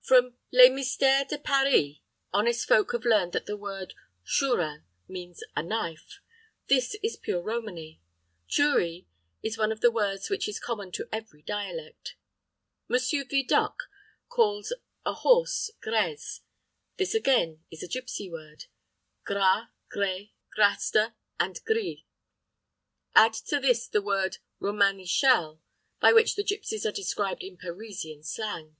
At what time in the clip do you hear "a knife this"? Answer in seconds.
5.56-6.94